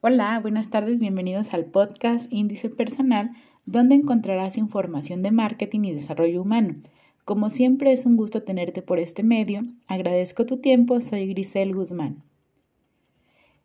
[0.00, 3.32] Hola, buenas tardes, bienvenidos al podcast Índice Personal,
[3.66, 6.76] donde encontrarás información de marketing y desarrollo humano.
[7.24, 12.22] Como siempre es un gusto tenerte por este medio, agradezco tu tiempo, soy Grisel Guzmán.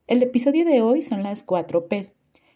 [0.07, 2.01] El episodio de hoy son las 4 P.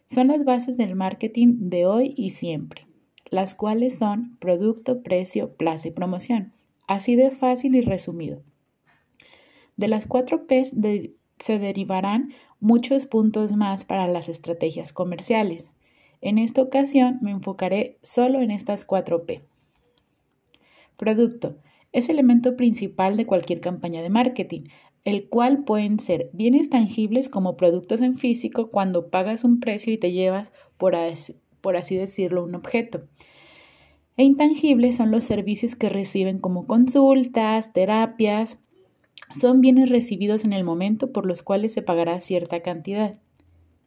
[0.08, 2.88] Son las bases del marketing de hoy y siempre,
[3.30, 6.52] las cuales son producto, precio, plaza y promoción.
[6.88, 8.42] Así de fácil y resumido.
[9.76, 10.64] De las 4 P
[11.40, 15.74] se derivarán muchos puntos más para las estrategias comerciales.
[16.22, 19.44] En esta ocasión me enfocaré solo en estas 4 P.
[20.98, 21.58] Producto.
[21.94, 24.64] Es elemento principal de cualquier campaña de marketing,
[25.06, 29.98] el cual pueden ser bienes tangibles como productos en físico cuando pagas un precio y
[29.98, 33.04] te llevas, por así, por así decirlo, un objeto.
[34.18, 38.58] E intangibles son los servicios que reciben como consultas, terapias,
[39.30, 43.20] son bienes recibidos en el momento por los cuales se pagará cierta cantidad.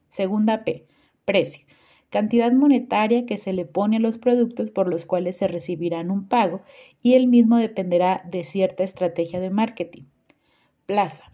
[0.08, 0.86] Segunda P.
[1.24, 1.66] Precio.
[2.10, 6.24] Cantidad monetaria que se le pone a los productos por los cuales se recibirán un
[6.24, 6.60] pago
[7.02, 10.04] y el mismo dependerá de cierta estrategia de marketing.
[10.86, 11.32] Plaza.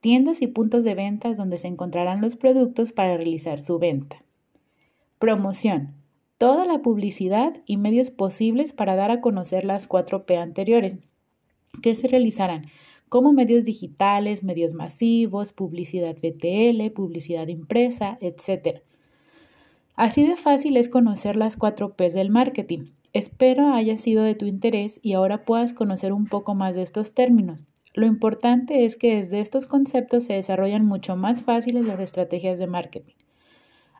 [0.00, 4.24] Tiendas y puntos de ventas donde se encontrarán los productos para realizar su venta.
[5.18, 5.94] Promoción.
[6.38, 10.96] Toda la publicidad y medios posibles para dar a conocer las 4P anteriores,
[11.82, 12.66] que se realizarán
[13.08, 18.80] como medios digitales, medios masivos, publicidad BTL, publicidad impresa, etc.
[19.94, 22.90] Así de fácil es conocer las cuatro P's del marketing.
[23.12, 27.14] Espero haya sido de tu interés y ahora puedas conocer un poco más de estos
[27.14, 27.62] términos.
[27.94, 32.66] Lo importante es que desde estos conceptos se desarrollan mucho más fáciles las estrategias de
[32.66, 33.14] marketing.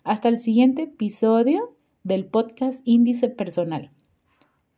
[0.04, 3.90] Hasta el siguiente episodio del podcast Índice Personal.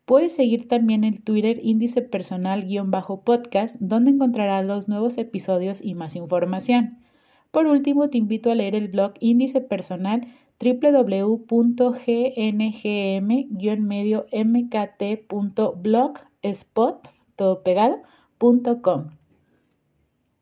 [0.08, 7.00] Puedes seguir también el Twitter índice personal-podcast, donde encontrarás los nuevos episodios y más información.
[7.50, 10.22] Por último, te invito a leer el blog índice personal
[17.62, 18.00] pegado,